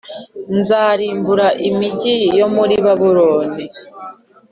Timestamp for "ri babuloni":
2.69-3.63